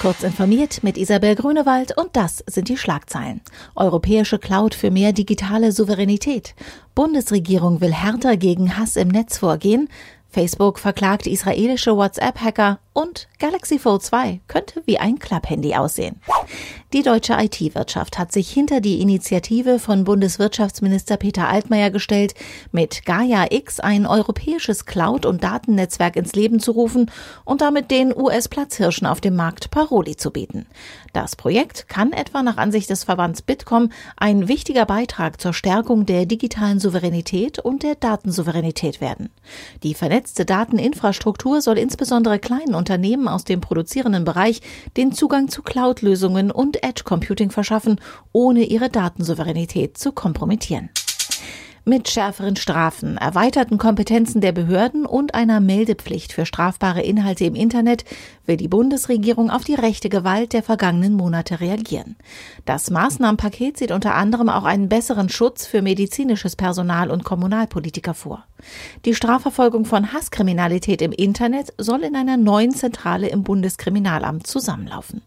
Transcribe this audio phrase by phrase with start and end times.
[0.00, 3.40] Kurz informiert mit Isabel Grünewald und das sind die Schlagzeilen.
[3.74, 6.54] Europäische Cloud für mehr digitale Souveränität.
[6.94, 9.88] Bundesregierung will härter gegen Hass im Netz vorgehen.
[10.28, 16.20] Facebook verklagt israelische WhatsApp-Hacker und Galaxy Fold 2 könnte wie ein Klapphandy aussehen.
[16.92, 22.34] Die deutsche IT-Wirtschaft hat sich hinter die Initiative von Bundeswirtschaftsminister Peter Altmaier gestellt,
[22.72, 27.10] mit Gaia X ein europäisches Cloud- und Datennetzwerk ins Leben zu rufen
[27.44, 30.66] und damit den US-Platzhirschen auf dem Markt Paroli zu bieten.
[31.12, 36.26] Das Projekt kann etwa nach Ansicht des Verbands Bitkom ein wichtiger Beitrag zur Stärkung der
[36.26, 39.28] digitalen Souveränität und der Datensouveränität werden.
[39.82, 44.62] Die vernetzte Dateninfrastruktur soll insbesondere kleinen Unternehmen aus dem produzierenden Bereich
[44.96, 48.00] den Zugang zu Cloud-Lösungen und Edge Computing verschaffen,
[48.32, 50.88] ohne ihre Datensouveränität zu kompromittieren
[51.88, 58.04] mit schärferen Strafen, erweiterten Kompetenzen der Behörden und einer Meldepflicht für strafbare Inhalte im Internet
[58.44, 62.16] will die Bundesregierung auf die rechte Gewalt der vergangenen Monate reagieren.
[62.66, 68.44] Das Maßnahmenpaket sieht unter anderem auch einen besseren Schutz für medizinisches Personal und Kommunalpolitiker vor.
[69.06, 75.22] Die Strafverfolgung von Hasskriminalität im Internet soll in einer neuen Zentrale im Bundeskriminalamt zusammenlaufen.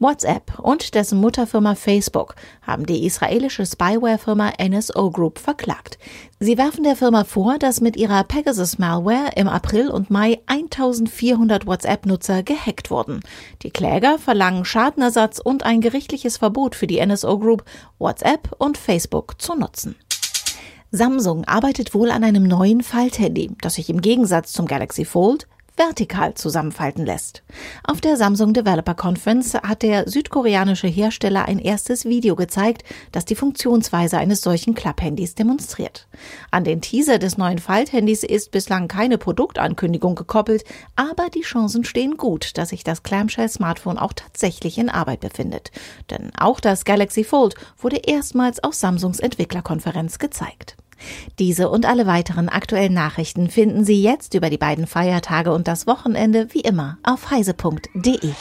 [0.00, 5.98] WhatsApp und dessen Mutterfirma Facebook haben die israelische Spyware-Firma NSO Group verklagt.
[6.38, 12.44] Sie werfen der Firma vor, dass mit ihrer Pegasus-Malware im April und Mai 1400 WhatsApp-Nutzer
[12.44, 13.20] gehackt wurden.
[13.62, 17.64] Die Kläger verlangen Schadenersatz und ein gerichtliches Verbot für die NSO Group,
[17.98, 19.96] WhatsApp und Facebook zu nutzen.
[20.92, 26.34] Samsung arbeitet wohl an einem neuen Falthandy, das sich im Gegensatz zum Galaxy Fold vertikal
[26.34, 27.42] zusammenfalten lässt.
[27.84, 33.36] Auf der Samsung Developer Conference hat der südkoreanische Hersteller ein erstes Video gezeigt, das die
[33.36, 36.08] Funktionsweise eines solchen Klapphandys demonstriert.
[36.50, 40.64] An den Teaser des neuen Falthandys ist bislang keine Produktankündigung gekoppelt,
[40.96, 45.70] aber die Chancen stehen gut, dass sich das Clamshell-Smartphone auch tatsächlich in Arbeit befindet.
[46.10, 50.76] Denn auch das Galaxy Fold wurde erstmals auf Samsungs Entwicklerkonferenz gezeigt.
[51.38, 55.86] Diese und alle weiteren aktuellen Nachrichten finden Sie jetzt über die beiden Feiertage und das
[55.86, 58.32] Wochenende wie immer auf heise.de.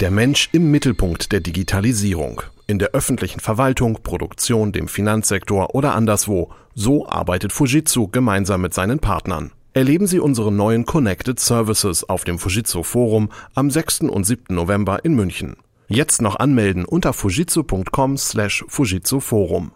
[0.00, 2.42] Der Mensch im Mittelpunkt der Digitalisierung.
[2.66, 6.50] In der öffentlichen Verwaltung, Produktion, dem Finanzsektor oder anderswo.
[6.74, 9.52] So arbeitet Fujitsu gemeinsam mit seinen Partnern.
[9.74, 14.00] Erleben Sie unsere neuen Connected Services auf dem Fujitsu Forum am 6.
[14.00, 14.54] und 7.
[14.54, 15.56] November in München.
[15.88, 19.72] Jetzt noch anmelden unter fujitsu.com slash Fujitsu Forum.